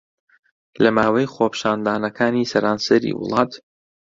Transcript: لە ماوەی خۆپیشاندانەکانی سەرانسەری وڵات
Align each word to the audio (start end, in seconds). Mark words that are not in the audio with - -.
لە 0.83 0.89
ماوەی 0.97 1.31
خۆپیشاندانەکانی 1.33 2.49
سەرانسەری 2.51 3.17
وڵات 3.19 3.51